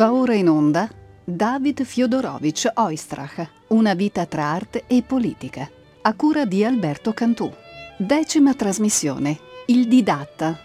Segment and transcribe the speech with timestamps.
[0.00, 0.88] Va ora in onda
[1.22, 5.68] David Fiodorovich Oistrach, Una vita tra arte e politica,
[6.00, 7.52] a cura di Alberto Cantù.
[7.98, 10.58] Decima trasmissione, Il didatta,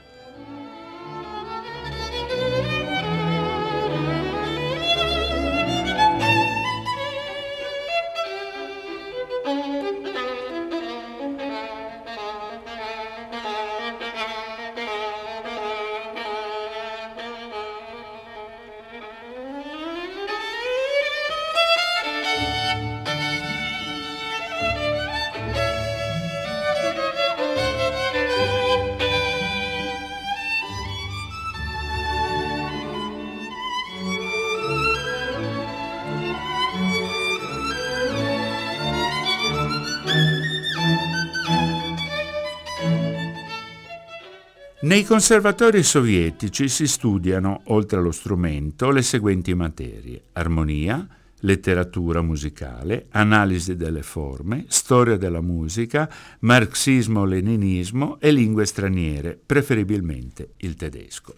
[44.95, 51.05] Nei conservatori sovietici si studiano, oltre allo strumento, le seguenti materie: armonia,
[51.39, 61.35] letteratura musicale, analisi delle forme, storia della musica, marxismo-leninismo e lingue straniere, preferibilmente il tedesco.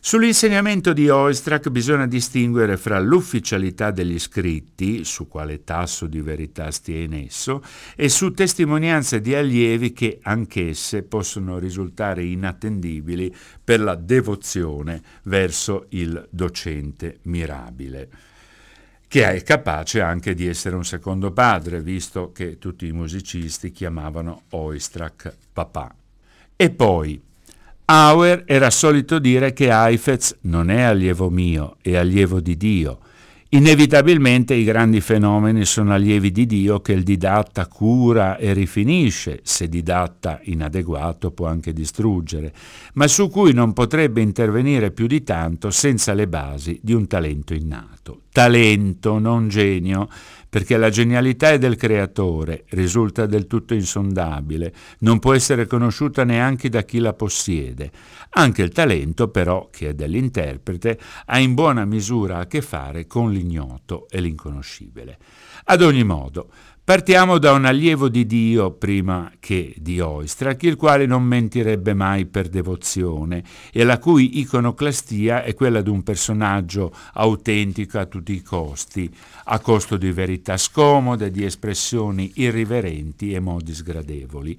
[0.00, 7.00] Sull'insegnamento di Oistrakh bisogna distinguere fra l'ufficialità degli scritti, su quale tasso di verità stia
[7.00, 7.62] in esso,
[7.96, 16.26] e su testimonianze di allievi che anch'esse possono risultare inattendibili per la devozione verso il
[16.30, 18.08] docente mirabile
[19.08, 24.42] che è capace anche di essere un secondo padre, visto che tutti i musicisti chiamavano
[24.50, 25.94] Oistrakh papà.
[26.54, 27.18] E poi,
[27.90, 32.98] Auer era solito dire che Heifetz non è allievo mio, è allievo di Dio.
[33.52, 39.70] Inevitabilmente i grandi fenomeni sono allievi di Dio che il didatta cura e rifinisce, se
[39.70, 42.52] didatta inadeguato può anche distruggere,
[42.92, 47.54] ma su cui non potrebbe intervenire più di tanto senza le basi di un talento
[47.54, 48.24] innato.
[48.30, 50.10] Talento, non genio,
[50.48, 56.68] perché la genialità è del creatore, risulta del tutto insondabile, non può essere conosciuta neanche
[56.68, 57.90] da chi la possiede.
[58.30, 63.30] Anche il talento, però, che è dell'interprete, ha in buona misura a che fare con
[63.30, 65.18] l'ignoto e l'inconoscibile.
[65.64, 66.50] Ad ogni modo,
[66.88, 72.24] Partiamo da un allievo di Dio prima che di Oistrakh, il quale non mentirebbe mai
[72.24, 78.40] per devozione e la cui iconoclastia è quella di un personaggio autentico a tutti i
[78.40, 84.58] costi, a costo di verità scomode, di espressioni irriverenti e modi sgradevoli.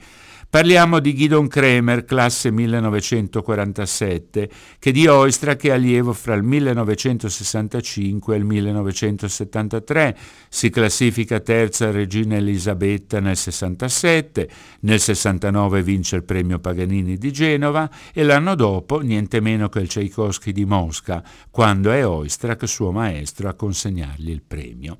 [0.51, 4.49] Parliamo di Gidon Kremer, classe 1947,
[4.79, 10.17] che di Oistrakh è allievo fra il 1965 e il 1973,
[10.49, 14.49] si classifica terza regina Elisabetta nel 67,
[14.79, 19.87] nel 69 vince il premio Paganini di Genova e l'anno dopo niente meno che il
[19.87, 24.97] Tchaikovsky di Mosca, quando è Oistrakh suo maestro a consegnargli il premio.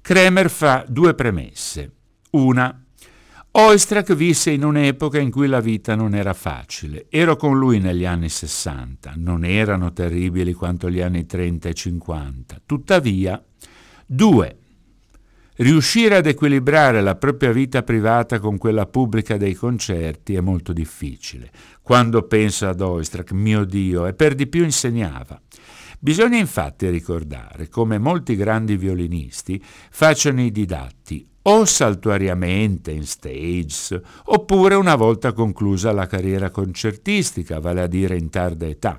[0.00, 1.90] Kremer fa due premesse.
[2.30, 2.79] Una,
[3.52, 7.06] Oistrakh visse in un'epoca in cui la vita non era facile.
[7.08, 12.60] Ero con lui negli anni 60, non erano terribili quanto gli anni 30 e 50.
[12.64, 13.44] Tuttavia,
[14.06, 14.56] due,
[15.56, 21.50] riuscire ad equilibrare la propria vita privata con quella pubblica dei concerti è molto difficile.
[21.82, 25.42] Quando penso ad Oistrakh, mio Dio, e per di più insegnava.
[25.98, 34.74] Bisogna infatti ricordare come molti grandi violinisti facciano i didatti o saltuariamente in stage, oppure
[34.74, 38.98] una volta conclusa la carriera concertistica, vale a dire in tarda età.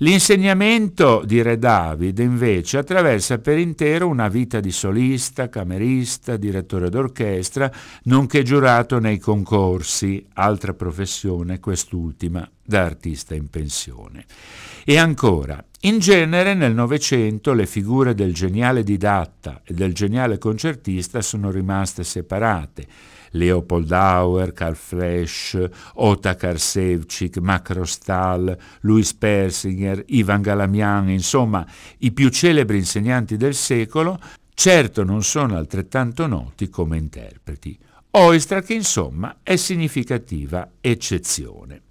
[0.00, 7.72] L'insegnamento di Re David invece attraversa per intero una vita di solista, camerista, direttore d'orchestra,
[8.02, 14.26] nonché giurato nei concorsi, altra professione quest'ultima da artista in pensione.
[14.88, 21.22] E ancora, in genere nel Novecento le figure del geniale didatta e del geniale concertista
[21.22, 22.86] sono rimaste separate.
[23.30, 25.60] Leopold Auer, Karl Flesch,
[25.94, 31.66] Otakar Sevcik, Mac Rostal, Louis Persinger, Ivan Galamian, insomma
[31.98, 34.20] i più celebri insegnanti del secolo,
[34.54, 37.76] certo non sono altrettanto noti come interpreti.
[38.12, 41.82] Oistrakh, insomma, è significativa eccezione.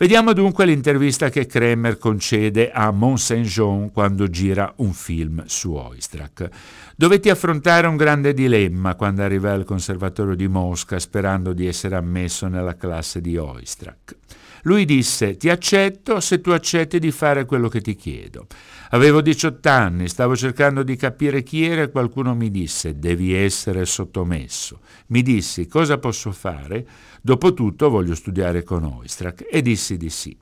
[0.00, 6.48] Vediamo dunque l'intervista che Kremer concede a Mont Saint-Jean quando gira un film su Oistrakh.
[6.94, 12.46] Dovetti affrontare un grande dilemma quando arrivai al Conservatorio di Mosca sperando di essere ammesso
[12.46, 14.16] nella classe di Oistrakh.
[14.62, 18.46] Lui disse, ti accetto se tu accetti di fare quello che ti chiedo.
[18.90, 23.84] Avevo 18 anni, stavo cercando di capire chi era e qualcuno mi disse, devi essere
[23.84, 24.80] sottomesso.
[25.08, 26.86] Mi dissi, cosa posso fare?
[27.28, 30.34] Dopotutto voglio studiare con Oistrakh e dissi di sì.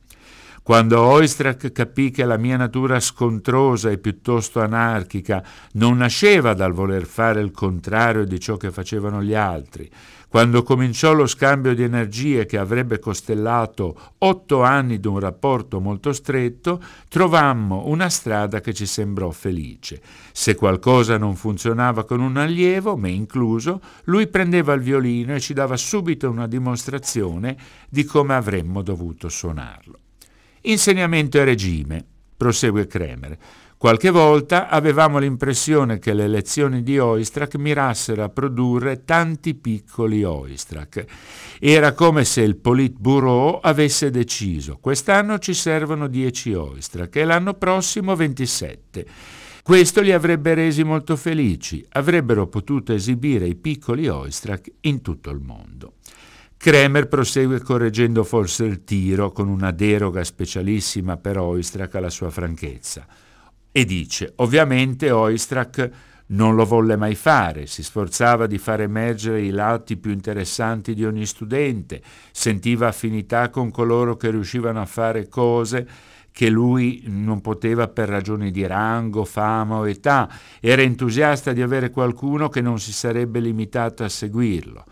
[0.63, 5.43] Quando Oistrakh capì che la mia natura scontrosa e piuttosto anarchica
[5.73, 9.91] non nasceva dal voler fare il contrario di ciò che facevano gli altri,
[10.37, 16.13] quando cominciò lo scambio di energie che avrebbe costellato otto anni di un rapporto molto
[16.13, 16.79] stretto,
[17.09, 19.99] trovammo una strada che ci sembrò felice.
[20.33, 25.55] Se qualcosa non funzionava con un allievo, me incluso, lui prendeva il violino e ci
[25.55, 27.57] dava subito una dimostrazione
[27.89, 30.01] di come avremmo dovuto suonarlo.
[30.65, 32.05] Insegnamento e regime,
[32.37, 33.39] prosegue Kremer.
[33.79, 41.05] Qualche volta avevamo l'impressione che le lezioni di Oistrakh mirassero a produrre tanti piccoli Oistrakh.
[41.61, 48.17] Era come se il Politburo avesse deciso quest'anno ci servono 10 Oistrakh e l'anno prossimo
[48.17, 49.07] 27.
[49.63, 55.41] Questo li avrebbe resi molto felici, avrebbero potuto esibire i piccoli Oistrakh in tutto il
[55.41, 55.97] mondo.
[56.57, 63.07] Kremer prosegue correggendo forse il tiro con una deroga specialissima per Oistrakh alla sua franchezza
[63.77, 65.91] e dice ovviamente Oistrakh
[66.29, 71.05] non lo volle mai fare, si sforzava di far emergere i lati più interessanti di
[71.05, 72.01] ogni studente,
[72.33, 75.87] sentiva affinità con coloro che riuscivano a fare cose
[76.33, 80.27] che lui non poteva per ragioni di rango, fama o età,
[80.59, 84.85] era entusiasta di avere qualcuno che non si sarebbe limitato a seguirlo.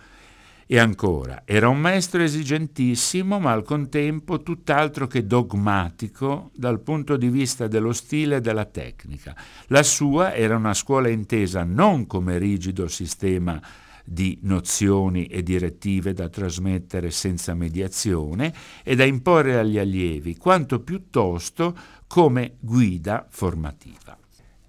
[0.75, 7.29] E ancora, era un maestro esigentissimo, ma al contempo tutt'altro che dogmatico dal punto di
[7.29, 9.37] vista dello stile e della tecnica.
[9.69, 13.63] La sua era una scuola intesa non come rigido sistema
[14.05, 21.73] di nozioni e direttive da trasmettere senza mediazione e da imporre agli allievi, quanto piuttosto
[22.09, 24.19] come guida formativa.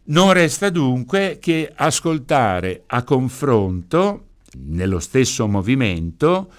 [0.08, 4.25] Non resta dunque che ascoltare a confronto
[4.68, 6.50] nello stesso movimento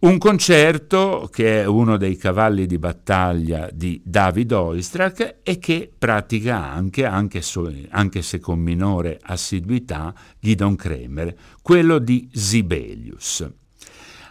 [0.00, 6.70] un concerto che è uno dei cavalli di battaglia di David Oistrakh e che pratica
[6.70, 13.46] anche, anche, so, anche se con minore assiduità, Gidon Kremer, quello di Sibelius.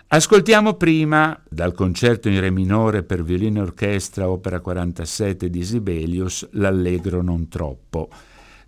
[0.07, 6.49] Ascoltiamo prima dal concerto in re minore per violino e orchestra, opera 47 di Sibelius,
[6.53, 8.09] l'Allegro non troppo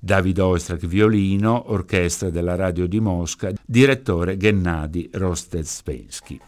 [0.04, 6.40] David Oistrakh violino, orchestra della radio di Mosca, direttore Gennady Rostezpensky.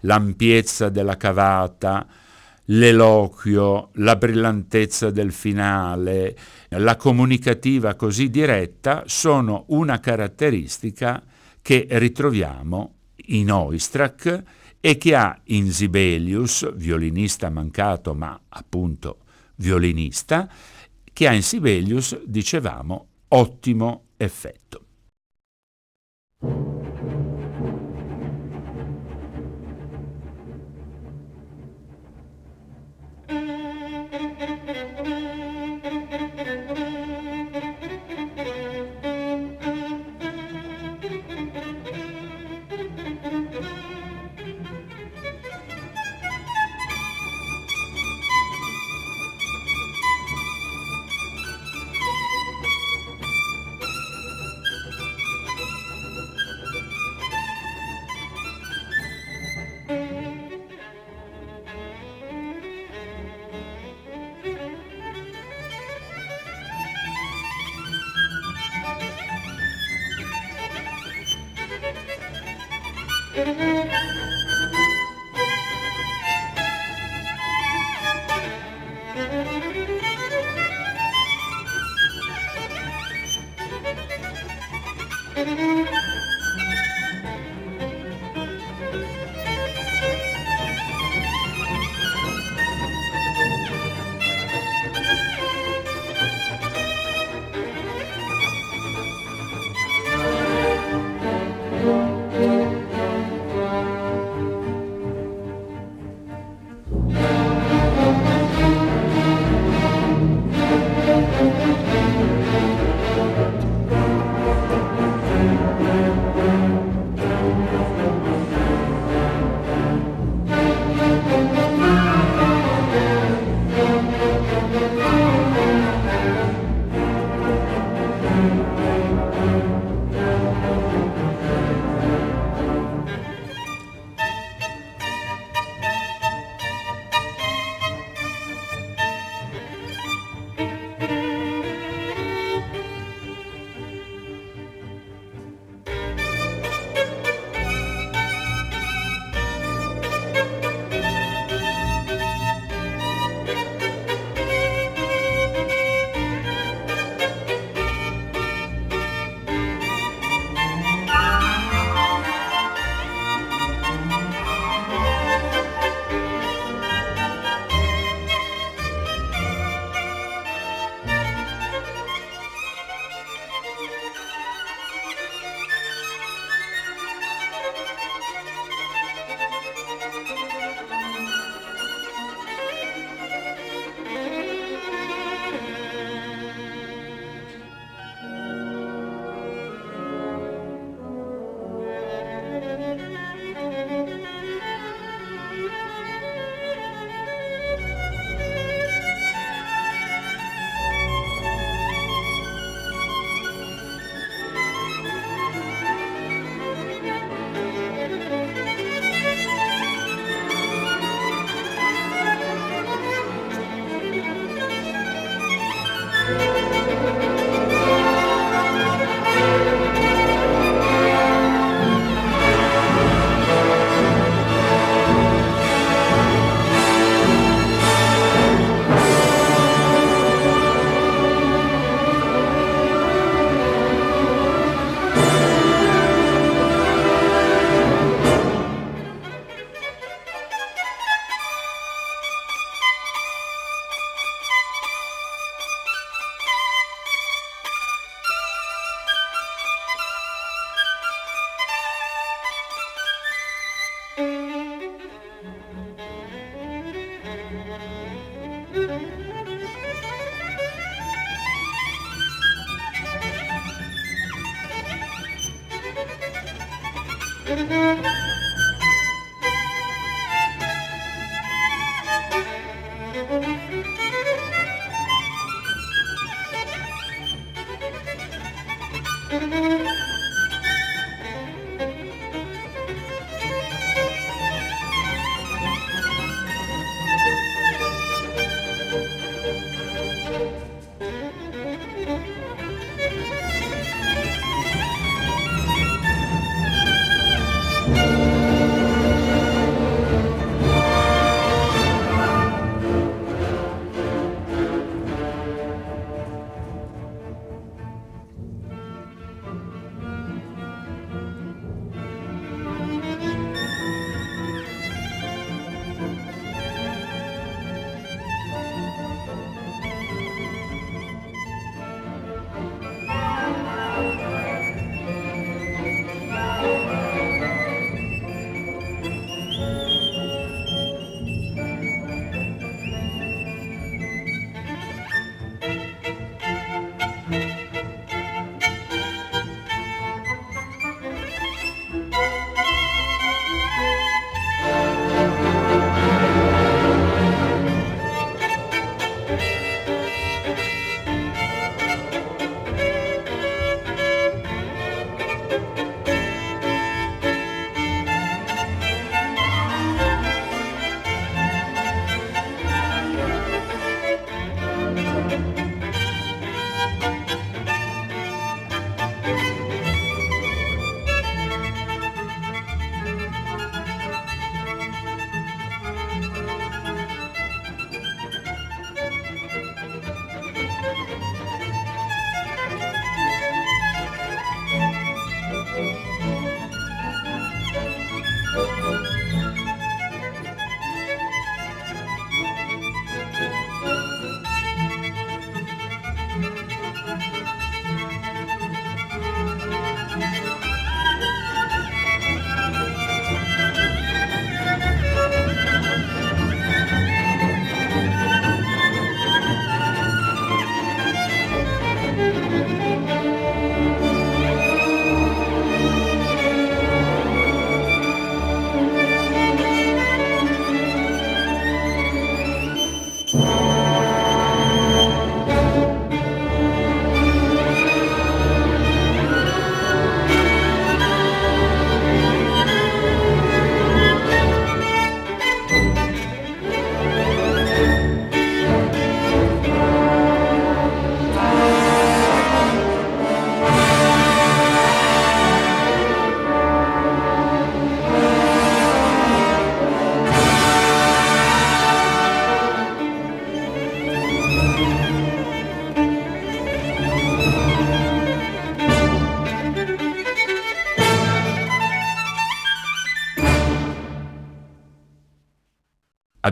[0.00, 2.04] L'ampiezza della cavata,
[2.64, 6.36] l'eloquio, la brillantezza del finale,
[6.70, 11.22] la comunicativa così diretta sono una caratteristica
[11.62, 12.94] che ritroviamo
[13.26, 14.42] in Oistrakh
[14.80, 19.18] e che ha in Sibelius, violinista mancato ma appunto
[19.54, 20.48] violinista,
[21.16, 24.84] che ha in Sibelius, dicevamo, ottimo effetto.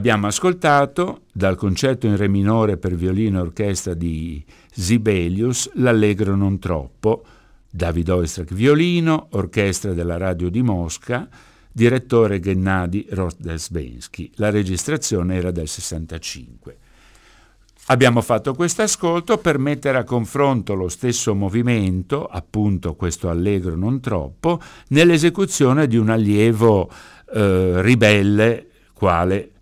[0.04, 6.58] Abbiamo ascoltato dal concerto in re minore per violino e orchestra di Sibelius l'Allegro non
[6.58, 7.24] troppo,
[7.70, 11.26] David Oistrakh violino, orchestra della radio di Mosca,
[11.72, 14.32] direttore Gennady Rozdesbensky.
[14.34, 16.76] La registrazione era del 65.
[17.86, 24.00] Abbiamo fatto questo ascolto per mettere a confronto lo stesso movimento, appunto questo allegro non
[24.00, 26.90] troppo, nell'esecuzione di un allievo
[27.32, 29.53] eh, ribelle quale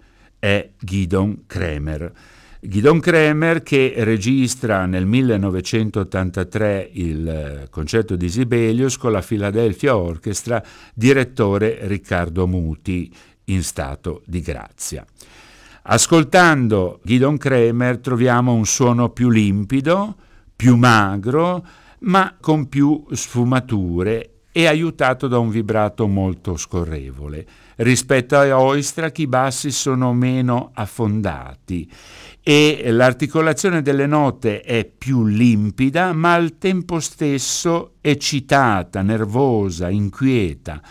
[0.42, 2.12] è Gidon Kremer.
[2.58, 10.60] Gidon Kremer che registra nel 1983 il eh, concerto di Sibelius con la Philadelphia Orchestra,
[10.94, 15.06] direttore Riccardo Muti in stato di grazia.
[15.82, 20.16] Ascoltando Gidon Kremer troviamo un suono più limpido,
[20.56, 21.64] più magro,
[22.00, 27.46] ma con più sfumature e aiutato da un vibrato molto scorrevole.
[27.76, 31.90] Rispetto a Oistrakh i bassi sono meno affondati
[32.42, 40.82] e l'articolazione delle note è più limpida ma al tempo stesso eccitata, nervosa, inquieta.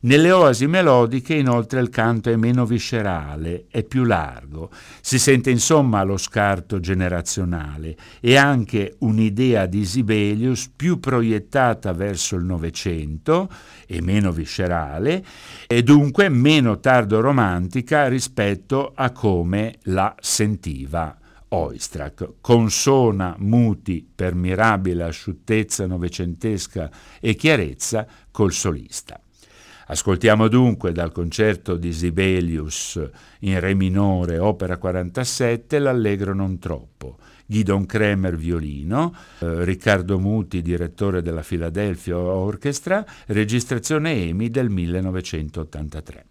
[0.00, 6.04] Nelle oasi melodiche inoltre il canto è meno viscerale, è più largo, si sente insomma
[6.04, 13.50] lo scarto generazionale e anche un'idea di Sibelius più proiettata verso il Novecento
[13.88, 15.24] e meno viscerale
[15.66, 21.18] e dunque meno tardo romantica rispetto a come la sentiva
[21.50, 26.90] Oistrakh, consona muti per mirabile asciuttezza novecentesca
[27.20, 29.20] e chiarezza col solista.
[29.90, 33.00] Ascoltiamo dunque dal concerto di Sibelius
[33.40, 37.16] in Re minore, opera 47, l'Allegro non troppo.
[37.46, 46.26] Gidon Kremer violino, eh, Riccardo Muti direttore della Philadelphia Orchestra, registrazione EMI del 1983.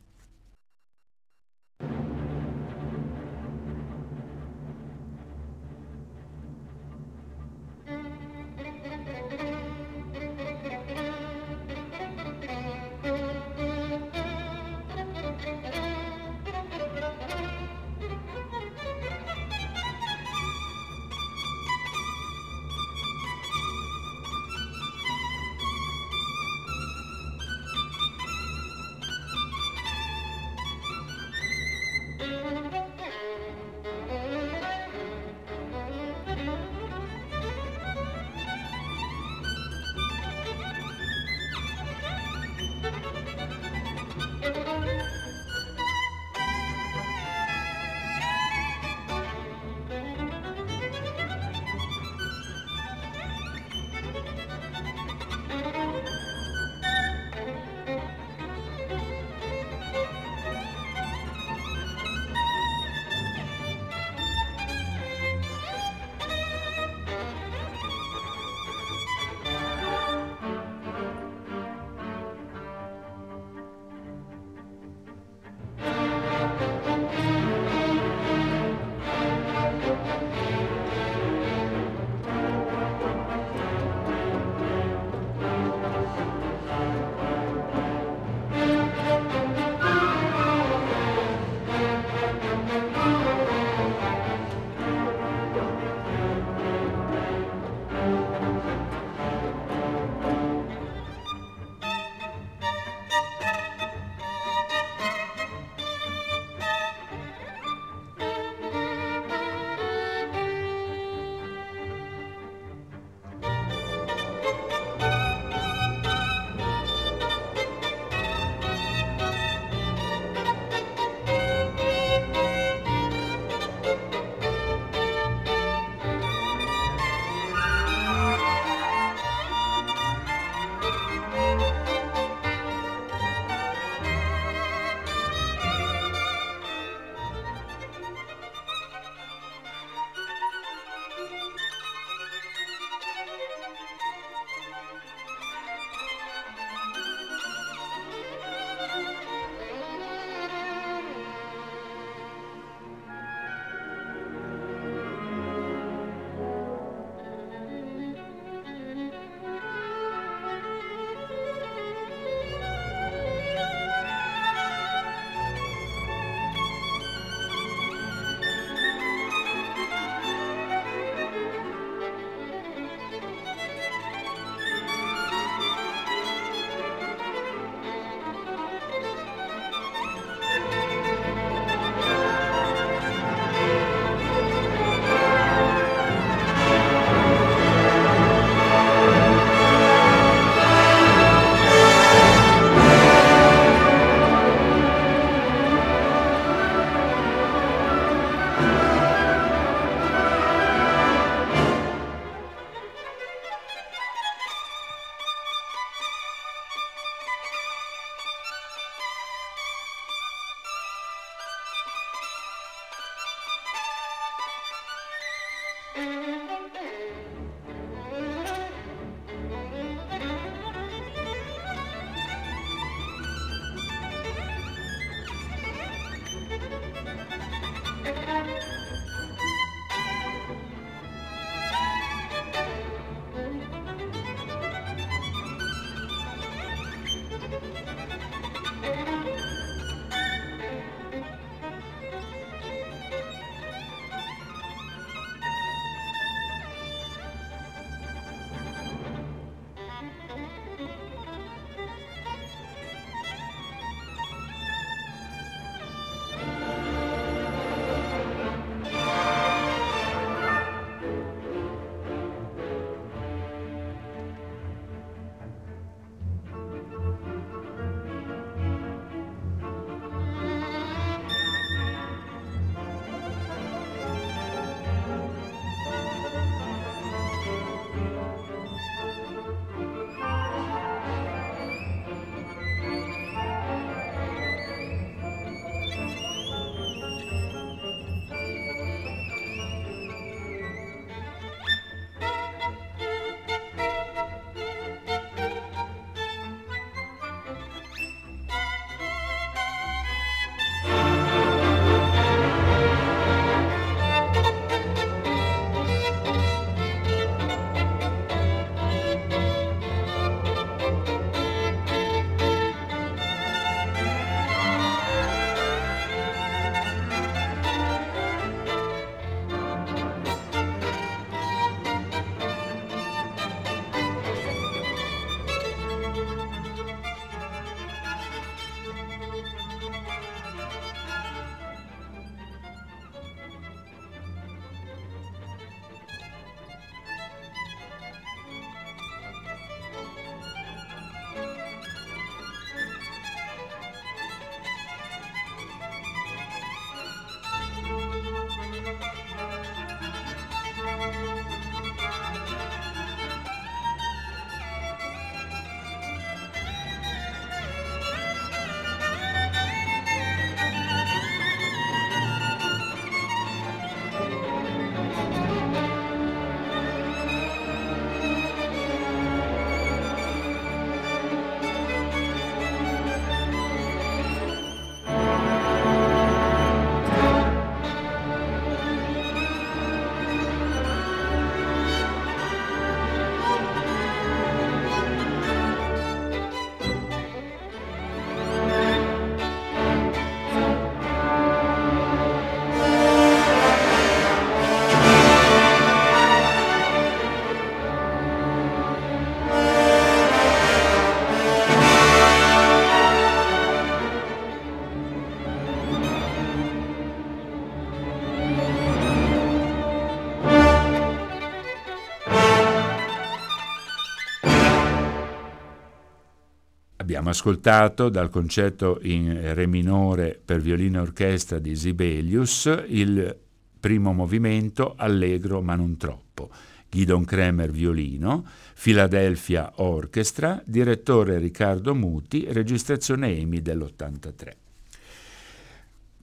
[417.08, 423.34] Abbiamo ascoltato dal concerto in Re minore per violino e orchestra di Sibelius il
[423.80, 426.50] primo movimento allegro ma non troppo.
[426.90, 428.46] Gidon Kremer violino,
[428.78, 434.67] Philadelphia Orchestra, direttore Riccardo Muti, registrazione EMI dell'83.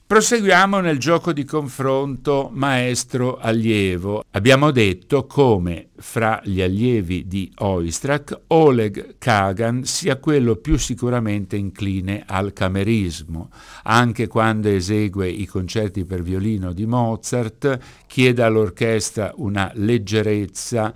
[0.07, 4.23] Proseguiamo nel gioco di confronto maestro-allievo.
[4.33, 12.23] Abbiamo detto come fra gli allievi di Oistrakh Oleg Kagan sia quello più sicuramente incline
[12.27, 13.49] al camerismo.
[13.85, 20.93] Anche quando esegue i concerti per violino di Mozart, chiede all'orchestra una leggerezza,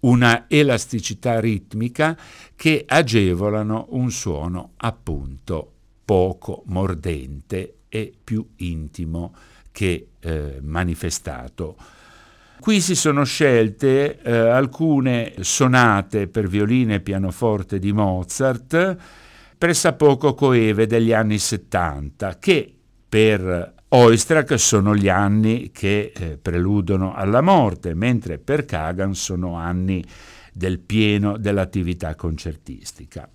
[0.00, 2.16] una elasticità ritmica
[2.54, 5.72] che agevolano un suono appunto
[6.04, 9.32] poco mordente e più intimo
[9.70, 11.76] che eh, manifestato.
[12.58, 18.96] Qui si sono scelte eh, alcune sonate per violino e pianoforte di Mozart,
[19.56, 22.74] pressappoco coeve degli anni 70, che
[23.08, 30.04] per Oistrakh sono gli anni che eh, preludono alla morte, mentre per Kagan sono anni
[30.52, 33.28] del pieno dell'attività concertistica.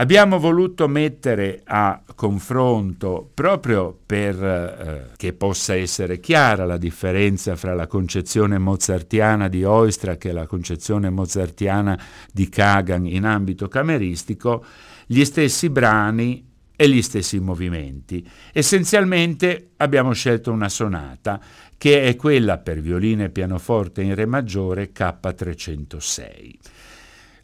[0.00, 7.74] Abbiamo voluto mettere a confronto, proprio per eh, che possa essere chiara la differenza fra
[7.74, 14.64] la concezione mozartiana di Oistrakh e la concezione mozartiana di Kagan in ambito cameristico,
[15.04, 18.26] gli stessi brani e gli stessi movimenti.
[18.54, 21.38] Essenzialmente abbiamo scelto una sonata,
[21.76, 26.79] che è quella per violino e pianoforte in Re maggiore K306.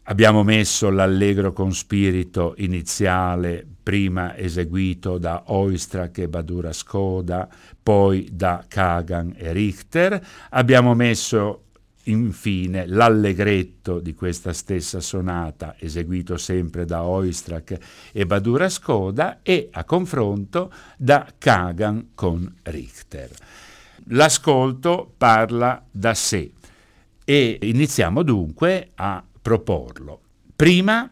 [0.09, 7.49] Abbiamo messo l'allegro con spirito iniziale, prima eseguito da Oistrakh e Badura Skoda,
[7.83, 10.25] poi da Kagan e Richter.
[10.51, 11.63] Abbiamo messo
[12.03, 17.77] infine l'allegretto di questa stessa sonata, eseguito sempre da Oistrakh
[18.13, 23.29] e Badura Skoda, e a confronto da Kagan con Richter.
[24.11, 26.49] L'ascolto parla da sé
[27.25, 30.19] e iniziamo dunque a proporlo.
[30.57, 31.09] Prima,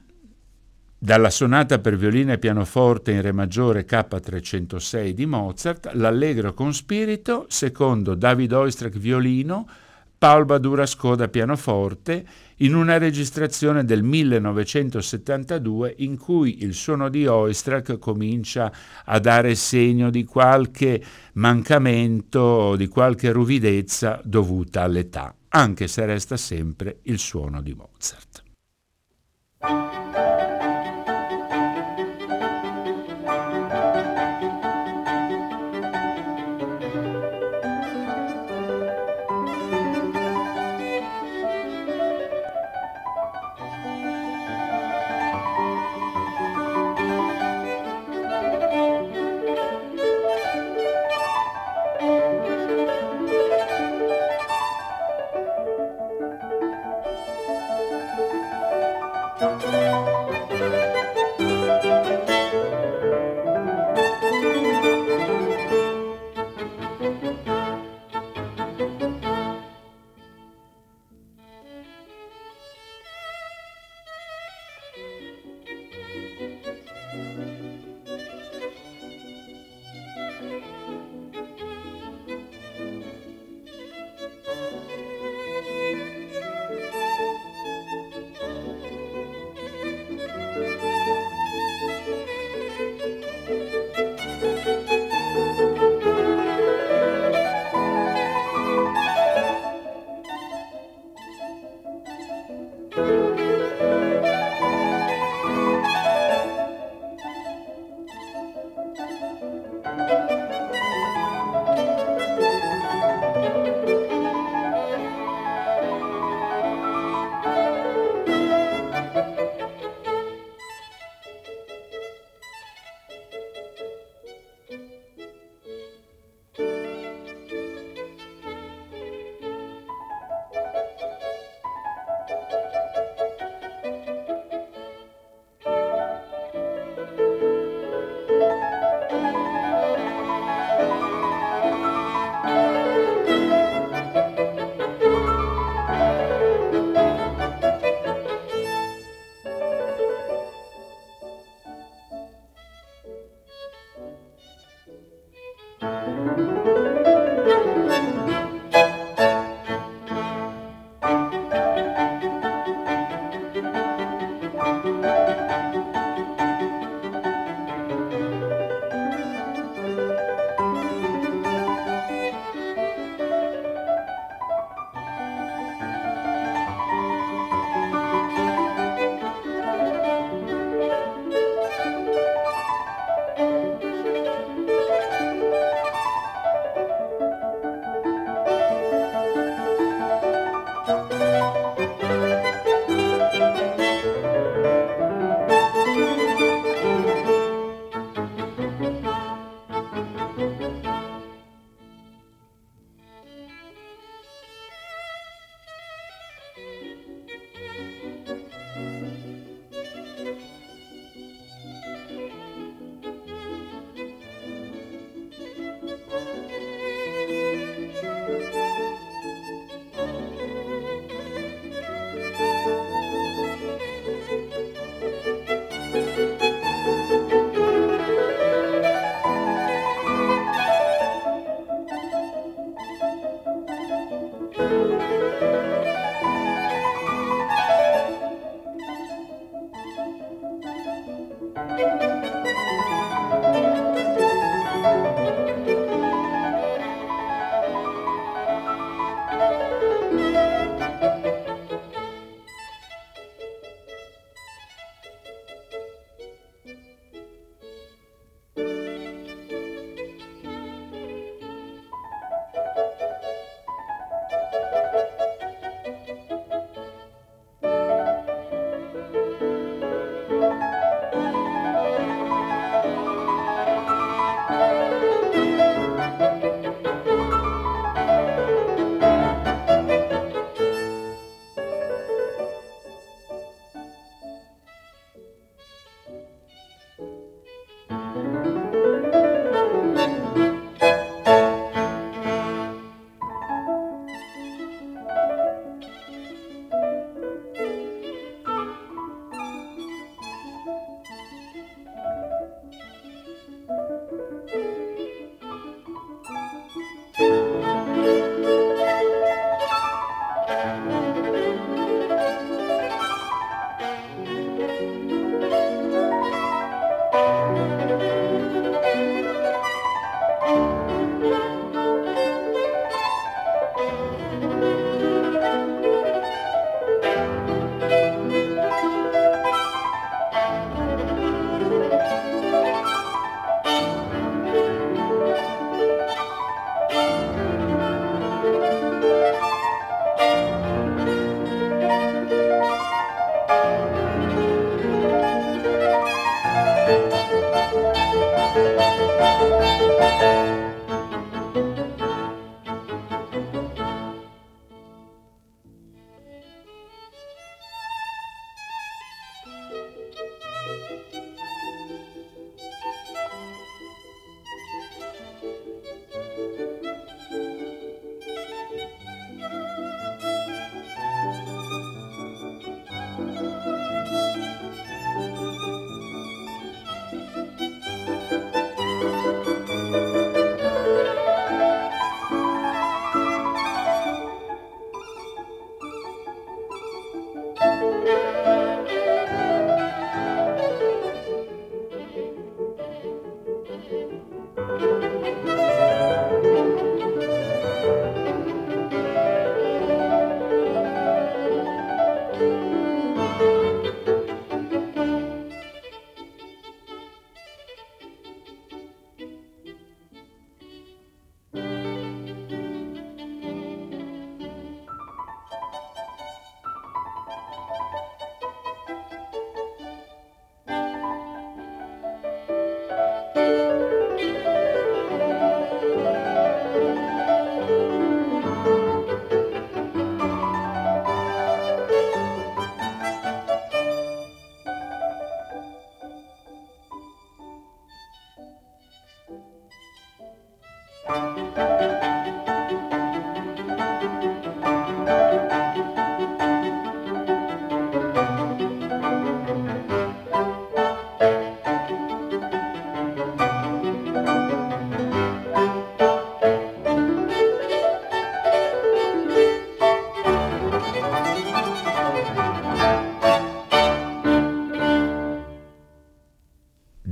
[0.97, 7.45] dalla sonata per violino e pianoforte in Re maggiore K306 di Mozart, l'Allegro con spirito,
[7.47, 9.65] secondo David Oistrakh violino,
[10.17, 12.25] Paul Badura Skoda pianoforte,
[12.57, 18.69] in una registrazione del 1972 in cui il suono di Oistrakh comincia
[19.05, 21.01] a dare segno di qualche
[21.35, 28.43] mancamento di qualche ruvidezza dovuta all'età anche se resta sempre il suono di Mozart.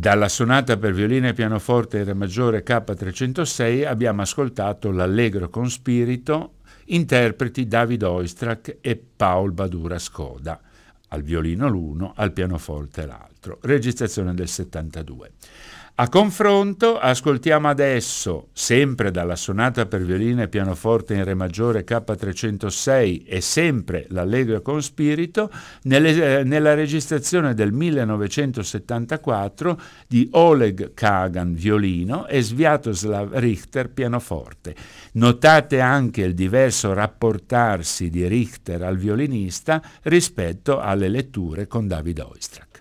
[0.03, 6.55] Dalla sonata per violino e pianoforte Re maggiore K306 abbiamo ascoltato l'Allegro con spirito,
[6.87, 10.59] interpreti David Oistrakh e Paul Badura Skoda,
[11.07, 15.31] al violino l'uno, al pianoforte l'altro, registrazione del 72.
[15.95, 23.25] A confronto ascoltiamo adesso, sempre dalla sonata per violino e pianoforte in Re maggiore K306
[23.27, 25.51] e sempre l'Allegro con spirito,
[25.83, 34.73] nelle, eh, nella registrazione del 1974 di Oleg Kagan violino e Sviatoslav Richter pianoforte.
[35.11, 42.72] Notate anche il diverso rapportarsi di Richter al violinista rispetto alle letture con David Oistrakh.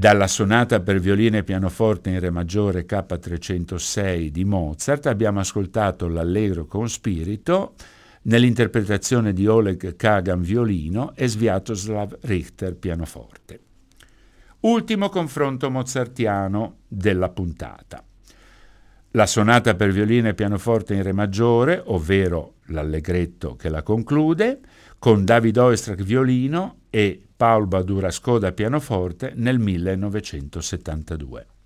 [0.00, 6.64] Dalla sonata per violino e pianoforte in Re maggiore K306 di Mozart abbiamo ascoltato l'Allegro
[6.64, 7.74] con spirito
[8.22, 13.60] nell'interpretazione di Oleg Kagan violino e Sviatoslav Richter pianoforte.
[14.60, 18.02] Ultimo confronto mozartiano della puntata.
[19.10, 24.60] La sonata per violino e pianoforte in Re maggiore, ovvero l'allegretto che la conclude,
[24.98, 31.59] con David Oistrakh violino e Paul Badura Skoda pianoforte nel 1972.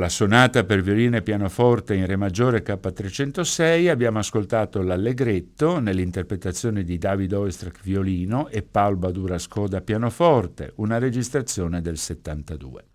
[0.00, 6.96] Dalla sonata per violino e pianoforte in Re maggiore K306 abbiamo ascoltato l'Allegretto nell'interpretazione di
[6.96, 12.89] David Oistrakh violino e Paul Badura Skoda pianoforte, una registrazione del 72.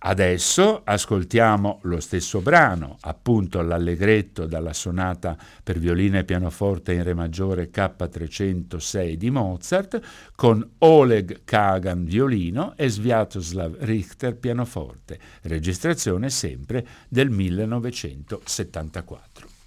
[0.00, 7.14] Adesso ascoltiamo lo stesso brano, appunto l'allegretto dalla sonata per violino e pianoforte in Re
[7.14, 10.00] maggiore K306 di Mozart,
[10.36, 19.57] con Oleg Kagan violino e Sviatoslav Richter pianoforte, registrazione sempre del 1974.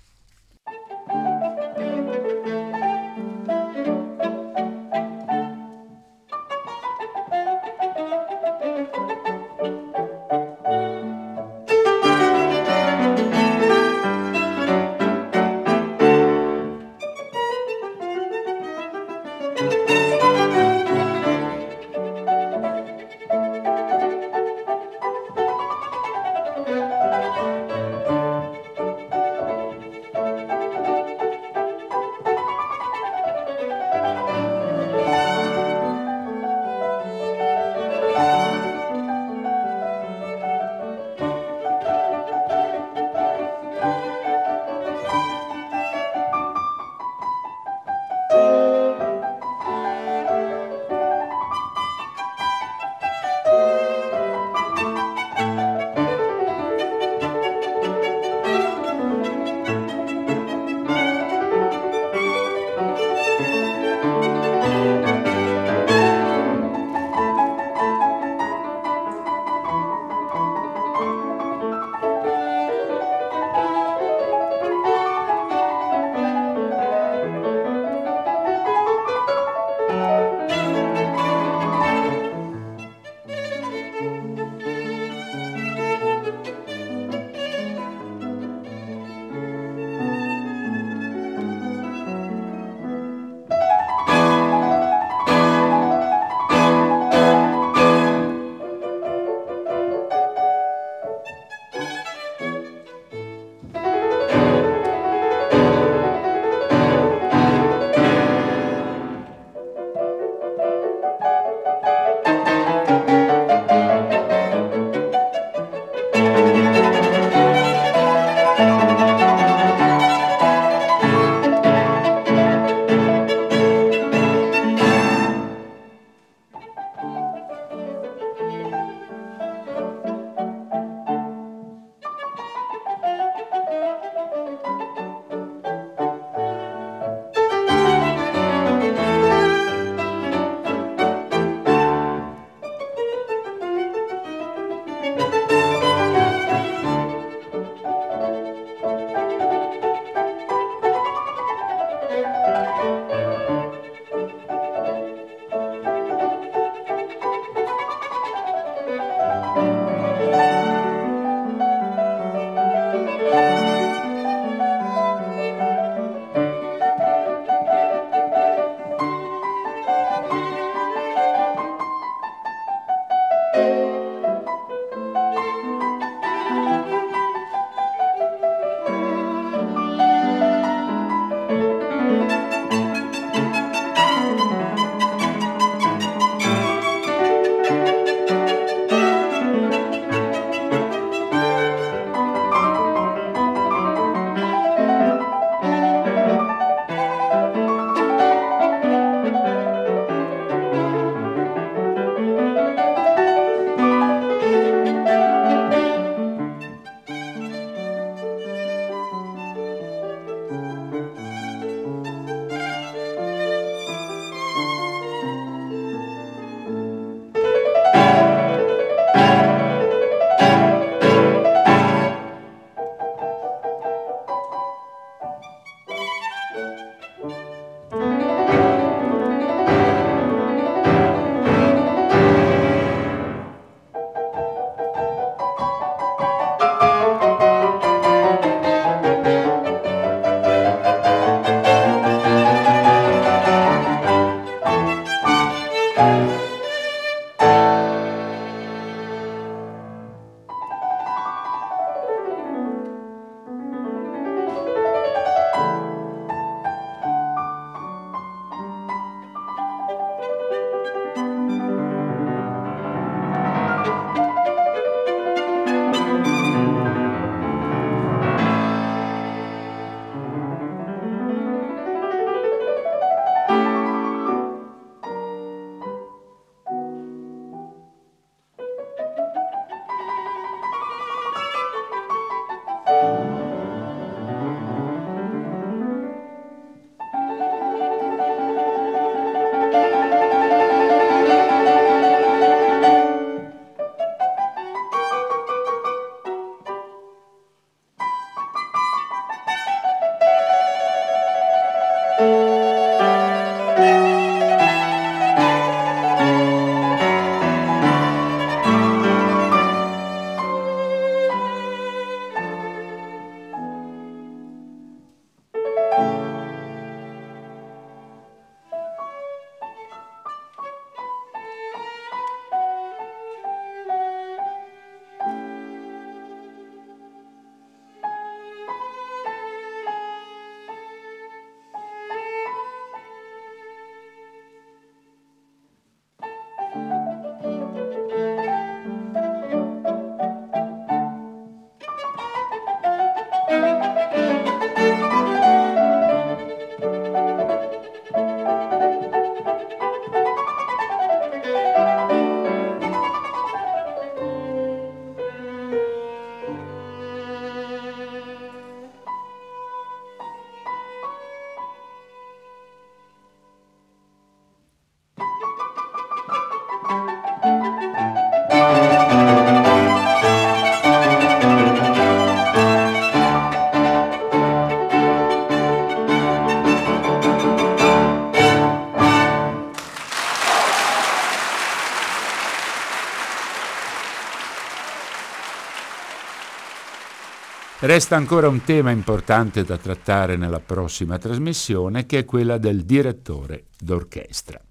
[387.84, 393.63] Resta ancora un tema importante da trattare nella prossima trasmissione, che è quella del direttore
[393.75, 394.61] d'orchestra.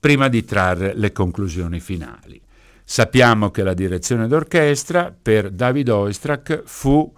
[0.00, 2.42] Prima di trarre le conclusioni finali.
[2.82, 7.14] Sappiamo che la direzione d'orchestra per David Oistrakh fu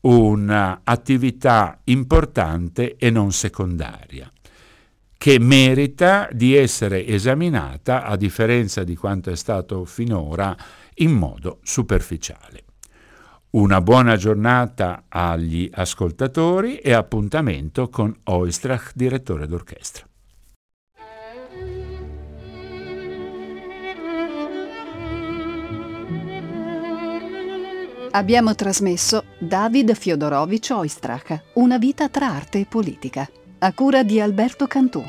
[0.00, 4.30] un'attività importante e non secondaria,
[5.16, 10.54] che merita di essere esaminata, a differenza di quanto è stato finora,
[10.96, 12.65] in modo superficiale.
[13.50, 20.04] Una buona giornata agli ascoltatori e appuntamento con Oistrach, direttore d'orchestra.
[28.10, 33.28] Abbiamo trasmesso David Fiodorovich Oistrach, Una vita tra arte e politica,
[33.58, 35.02] a cura di Alberto Cantù.